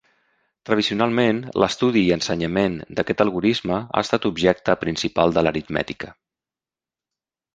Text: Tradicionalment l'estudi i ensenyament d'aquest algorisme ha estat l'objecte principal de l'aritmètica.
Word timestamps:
Tradicionalment 0.67 1.41
l'estudi 1.63 2.01
i 2.05 2.13
ensenyament 2.15 2.79
d'aquest 2.99 3.21
algorisme 3.27 3.77
ha 3.79 4.03
estat 4.07 4.25
l'objecte 4.29 4.77
principal 4.85 5.35
de 5.37 5.43
l'aritmètica. 5.49 6.11